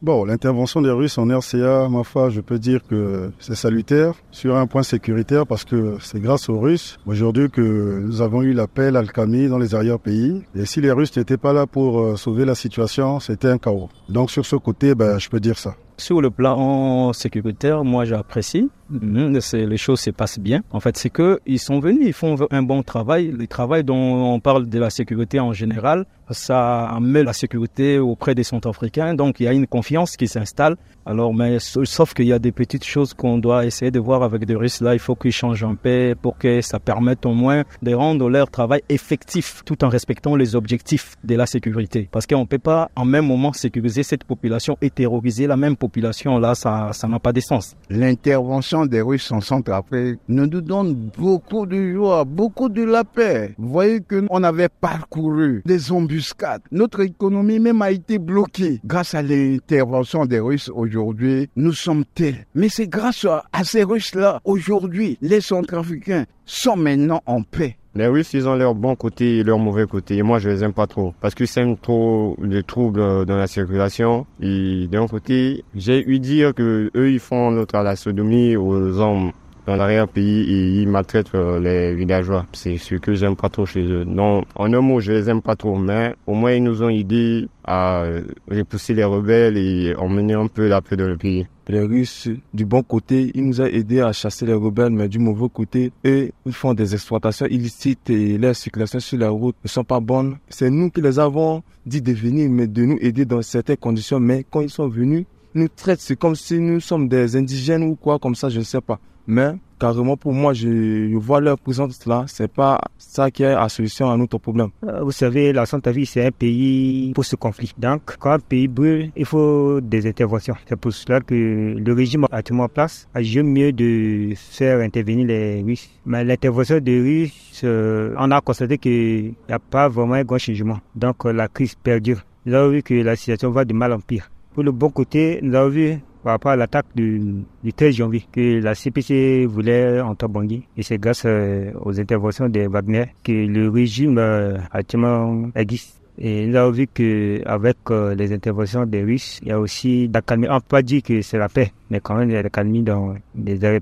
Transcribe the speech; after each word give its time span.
Bon, 0.00 0.24
l'intervention 0.24 0.80
des 0.80 0.92
Russes 0.92 1.18
en 1.18 1.28
RCA, 1.28 1.88
ma 1.88 2.04
foi, 2.04 2.30
je 2.30 2.40
peux 2.40 2.60
dire 2.60 2.86
que 2.86 3.32
c'est 3.40 3.56
salutaire 3.56 4.14
sur 4.30 4.56
un 4.56 4.68
point 4.68 4.84
sécuritaire 4.84 5.44
parce 5.44 5.64
que 5.64 5.96
c'est 6.00 6.20
grâce 6.20 6.48
aux 6.48 6.60
Russes 6.60 6.98
aujourd'hui 7.04 7.50
que 7.50 7.98
nous 8.00 8.22
avons 8.22 8.42
eu 8.42 8.52
l'appel 8.52 8.96
Al-Khami 8.96 9.48
dans 9.48 9.58
les 9.58 9.74
arrière-pays. 9.74 10.44
Et 10.54 10.66
si 10.66 10.80
les 10.80 10.92
Russes 10.92 11.16
n'étaient 11.16 11.36
pas 11.36 11.52
là 11.52 11.66
pour 11.66 11.98
euh, 11.98 12.14
sauver 12.14 12.44
la 12.44 12.54
situation, 12.54 13.18
c'était 13.18 13.48
un 13.48 13.58
chaos. 13.58 13.88
Donc 14.08 14.30
sur 14.30 14.46
ce 14.46 14.54
côté, 14.54 14.94
ben, 14.94 15.18
je 15.18 15.28
peux 15.28 15.40
dire 15.40 15.58
ça. 15.58 15.74
Sur 15.96 16.20
le 16.20 16.30
plan 16.30 17.12
sécuritaire, 17.12 17.82
moi 17.82 18.04
j'apprécie. 18.04 18.70
Les 18.90 19.76
choses 19.76 20.00
se 20.00 20.10
passent 20.10 20.38
bien. 20.38 20.62
En 20.70 20.80
fait, 20.80 20.96
c'est 20.96 21.10
que 21.10 21.40
ils 21.46 21.58
sont 21.58 21.78
venus, 21.78 22.06
ils 22.06 22.12
font 22.12 22.36
un 22.50 22.62
bon 22.62 22.82
travail. 22.82 23.30
Le 23.30 23.46
travail 23.46 23.84
dont 23.84 24.34
on 24.34 24.40
parle 24.40 24.68
de 24.68 24.78
la 24.78 24.90
sécurité 24.90 25.40
en 25.40 25.52
général, 25.52 26.06
ça 26.30 26.96
met 27.00 27.22
la 27.22 27.32
sécurité 27.32 27.98
auprès 27.98 28.34
des 28.34 28.44
Centrafricains. 28.44 29.14
Donc 29.14 29.40
il 29.40 29.44
y 29.44 29.48
a 29.48 29.52
une 29.52 29.66
confiance 29.66 30.16
qui 30.16 30.28
s'installe. 30.28 30.76
Alors, 31.06 31.32
mais 31.32 31.58
sauf 31.58 32.12
qu'il 32.12 32.26
y 32.26 32.32
a 32.32 32.38
des 32.38 32.52
petites 32.52 32.84
choses 32.84 33.14
qu'on 33.14 33.38
doit 33.38 33.64
essayer 33.64 33.90
de 33.90 33.98
voir 33.98 34.22
avec 34.22 34.44
des 34.44 34.54
Russes. 34.54 34.82
Là, 34.82 34.94
il 34.94 34.98
faut 34.98 35.14
qu'ils 35.14 35.32
changent 35.32 35.64
un 35.64 35.74
peu 35.74 36.14
pour 36.20 36.36
que 36.36 36.60
ça 36.60 36.78
permette 36.78 37.24
au 37.24 37.32
moins 37.32 37.64
de 37.82 37.94
rendre 37.94 38.28
leur 38.28 38.50
travail 38.50 38.82
effectif, 38.90 39.62
tout 39.64 39.84
en 39.84 39.88
respectant 39.88 40.36
les 40.36 40.54
objectifs 40.54 41.16
de 41.24 41.34
la 41.34 41.46
sécurité. 41.46 42.08
Parce 42.10 42.26
qu'on 42.26 42.44
peut 42.44 42.58
pas 42.58 42.90
en 42.94 43.06
même 43.06 43.26
moment 43.26 43.52
sécuriser 43.54 44.02
cette 44.02 44.24
population 44.24 44.76
et 44.82 44.90
terroriser 44.90 45.46
la 45.46 45.56
même 45.56 45.76
population. 45.76 46.38
Là, 46.38 46.54
ça, 46.54 46.90
ça 46.92 47.08
n'a 47.08 47.18
pas 47.18 47.32
de 47.32 47.40
sens. 47.40 47.74
L'intervention 47.88 48.77
des 48.86 49.00
Russes 49.00 49.30
en 49.32 49.40
Centrafrique 49.40 50.18
nous 50.28 50.46
donne 50.46 50.94
beaucoup 51.16 51.66
de 51.66 51.92
joie, 51.92 52.24
beaucoup 52.24 52.68
de 52.68 52.82
la 52.82 53.04
paix. 53.04 53.54
Vous 53.58 53.68
voyez 53.68 54.00
que 54.00 54.26
on 54.30 54.42
avait 54.42 54.68
parcouru 54.68 55.62
des 55.64 55.92
embuscades. 55.92 56.62
Notre 56.70 57.00
économie 57.00 57.58
même 57.58 57.82
a 57.82 57.90
été 57.90 58.18
bloquée 58.18 58.80
grâce 58.84 59.14
à 59.14 59.22
l'intervention 59.22 60.26
des 60.26 60.40
Russes 60.40 60.70
aujourd'hui. 60.74 61.48
Nous 61.56 61.72
sommes 61.72 62.04
tels. 62.14 62.46
Mais 62.54 62.68
c'est 62.68 62.88
grâce 62.88 63.26
à 63.52 63.64
ces 63.64 63.82
Russes-là 63.82 64.40
aujourd'hui, 64.44 65.18
les 65.20 65.40
Centrafricains 65.40 66.24
sont 66.44 66.76
maintenant 66.76 67.22
en 67.26 67.42
paix. 67.42 67.76
Les 67.98 68.06
Russes, 68.06 68.32
ils 68.32 68.46
ont 68.46 68.54
leur 68.54 68.76
bon 68.76 68.94
côté 68.94 69.38
et 69.38 69.42
leur 69.42 69.58
mauvais 69.58 69.84
côté. 69.84 70.18
Et 70.18 70.22
moi, 70.22 70.38
je 70.38 70.48
les 70.48 70.62
aime 70.62 70.72
pas 70.72 70.86
trop. 70.86 71.14
Parce 71.20 71.34
qu'ils 71.34 71.48
sèment 71.48 71.76
trop 71.76 72.36
de 72.40 72.60
troubles 72.60 73.26
dans 73.26 73.36
la 73.36 73.48
circulation. 73.48 74.24
Et 74.40 74.86
d'un 74.86 75.08
côté, 75.08 75.64
j'ai 75.74 76.08
eu 76.08 76.20
dire 76.20 76.54
que 76.54 76.92
eux, 76.94 77.10
ils 77.10 77.18
font 77.18 77.50
notre 77.50 77.76
la 77.82 77.96
sodomie 77.96 78.54
aux 78.54 79.00
hommes 79.00 79.32
dans 79.68 79.76
l'arrière-pays 79.76 80.80
ils 80.80 80.88
maltraitent 80.88 81.34
euh, 81.34 81.60
les 81.60 81.94
villageois. 81.94 82.46
C'est 82.54 82.78
ce 82.78 82.94
que 82.94 83.12
j'aime 83.12 83.36
pas 83.36 83.50
trop 83.50 83.66
chez 83.66 83.82
eux. 83.82 84.04
Non, 84.04 84.42
en 84.54 84.72
un 84.72 84.80
mot, 84.80 84.98
je 85.00 85.12
les 85.12 85.28
aime 85.28 85.42
pas 85.42 85.56
trop, 85.56 85.76
mais 85.76 86.14
au 86.26 86.32
moins 86.32 86.52
ils 86.52 86.62
nous 86.62 86.82
ont 86.82 86.88
aidé 86.88 87.48
à 87.64 88.04
repousser 88.50 88.94
les 88.94 89.04
rebelles 89.04 89.58
et 89.58 89.94
emmener 89.94 90.32
un 90.32 90.46
peu 90.46 90.68
la 90.68 90.80
paix 90.80 90.96
dans 90.96 91.06
le 91.06 91.18
pays. 91.18 91.46
Les 91.68 91.82
Russes, 91.82 92.30
du 92.54 92.64
bon 92.64 92.82
côté, 92.82 93.30
ils 93.34 93.46
nous 93.46 93.60
ont 93.60 93.66
aidé 93.66 94.00
à 94.00 94.10
chasser 94.12 94.46
les 94.46 94.54
rebelles, 94.54 94.88
mais 94.88 95.06
du 95.06 95.18
mauvais 95.18 95.50
côté, 95.52 95.92
eux, 96.06 96.30
ils 96.46 96.52
font 96.54 96.72
des 96.72 96.94
exploitations 96.94 97.44
illicites 97.44 98.08
et 98.08 98.38
leurs 98.38 98.56
circulations 98.56 99.00
sur 99.00 99.18
la 99.18 99.28
route 99.28 99.56
ne 99.62 99.68
sont 99.68 99.84
pas 99.84 100.00
bonnes. 100.00 100.38
C'est 100.48 100.70
nous 100.70 100.88
qui 100.88 101.02
les 101.02 101.18
avons 101.18 101.62
dit 101.84 102.00
de 102.00 102.14
venir, 102.14 102.48
mais 102.48 102.68
de 102.68 102.86
nous 102.86 102.98
aider 103.02 103.26
dans 103.26 103.42
certaines 103.42 103.76
conditions. 103.76 104.18
Mais 104.18 104.46
quand 104.50 104.62
ils 104.62 104.70
sont 104.70 104.88
venus, 104.88 105.26
nous 105.52 105.68
traitent, 105.68 106.14
comme 106.14 106.36
si 106.36 106.58
nous 106.58 106.80
sommes 106.80 107.06
des 107.06 107.36
indigènes 107.36 107.82
ou 107.82 107.96
quoi, 107.96 108.18
comme 108.18 108.34
ça, 108.34 108.48
je 108.48 108.60
ne 108.60 108.64
sais 108.64 108.80
pas. 108.80 108.98
Mais 109.28 109.52
carrément 109.78 110.16
pour 110.16 110.32
moi, 110.32 110.54
je, 110.54 111.14
vois 111.16 111.40
leur 111.40 111.58
présence 111.58 112.06
là. 112.06 112.24
C'est 112.26 112.50
pas 112.50 112.80
ça 112.96 113.30
qui 113.30 113.42
est 113.42 113.54
la 113.54 113.68
solution 113.68 114.10
à 114.10 114.16
notre 114.16 114.38
problème. 114.38 114.70
Euh, 114.84 115.02
vous 115.02 115.12
savez, 115.12 115.52
la 115.52 115.66
Centrafrique 115.66 116.08
c'est 116.08 116.26
un 116.26 116.30
pays 116.30 117.12
pour 117.14 117.26
ce 117.26 117.36
conflit. 117.36 117.72
Donc, 117.76 118.16
quand 118.18 118.32
un 118.32 118.38
pays 118.38 118.68
brûle, 118.68 119.10
il 119.14 119.26
faut 119.26 119.82
des 119.82 120.06
interventions. 120.06 120.54
C'est 120.66 120.76
pour 120.76 120.92
cela 120.94 121.20
que 121.20 121.34
le 121.34 121.92
régime 121.92 122.26
actuellement 122.32 122.64
en 122.64 122.68
place 122.68 123.06
a 123.14 123.22
joué 123.22 123.42
mieux 123.42 123.70
de 123.72 124.32
faire 124.34 124.80
intervenir 124.80 125.26
les 125.26 125.62
Russes. 125.62 125.90
Mais 126.06 126.24
l'intervention 126.24 126.78
des 126.78 126.98
Russes, 126.98 127.60
euh, 127.64 128.14
on 128.18 128.30
a 128.30 128.40
constaté 128.40 128.78
qu'il 128.78 129.34
n'y 129.46 129.54
a 129.54 129.58
pas 129.58 129.88
vraiment 129.88 130.14
un 130.14 130.24
grand 130.24 130.38
changement. 130.38 130.78
Donc, 130.96 131.26
euh, 131.26 131.32
la 131.32 131.48
crise 131.48 131.74
perdure. 131.74 132.24
Avons 132.46 132.70
vu 132.70 132.82
que 132.82 132.94
la 132.94 133.14
situation 133.14 133.50
va 133.50 133.66
de 133.66 133.74
mal 133.74 133.92
en 133.92 134.00
pire. 134.00 134.30
Pour 134.54 134.62
le 134.62 134.72
bon 134.72 134.88
côté, 134.88 135.38
nous 135.42 135.54
avons 135.54 135.68
vu 135.68 135.98
par 136.28 136.34
rapport 136.34 136.50
à 136.52 136.56
l'attaque 136.56 136.84
du, 136.94 137.42
13 137.74 137.94
janvier 137.94 138.22
que 138.30 138.60
la 138.60 138.74
CPC 138.74 139.46
voulait 139.46 139.98
en 140.02 140.14
Bangui. 140.28 140.62
Et 140.76 140.82
c'est 140.82 140.98
grâce 140.98 141.22
euh, 141.24 141.72
aux 141.80 141.98
interventions 141.98 142.50
de 142.50 142.68
Wagner 142.68 143.06
que 143.24 143.32
le 143.32 143.70
régime 143.70 144.18
euh, 144.18 144.58
actuellement 144.70 145.48
existe. 145.54 146.02
Et 146.18 146.46
nous 146.46 146.54
avons 146.56 146.72
vu 146.72 146.86
qu'avec 146.86 147.78
euh, 147.90 148.14
les 148.14 148.30
interventions 148.34 148.84
des 148.84 149.04
Russes, 149.04 149.38
il 149.40 149.48
y 149.48 149.52
a 149.52 149.58
aussi 149.58 150.10
la. 150.12 150.20
On 150.54 150.60
peut 150.60 150.66
pas 150.68 150.82
dire 150.82 151.02
que 151.02 151.22
c'est 151.22 151.38
la 151.38 151.48
paix, 151.48 151.72
mais 151.88 152.00
quand 152.00 152.16
même 152.16 152.28
il 152.28 152.34
y 152.34 152.36
a 152.36 152.42
la 152.42 152.50
dans 152.82 153.14
les 153.34 153.64
arrêts 153.64 153.76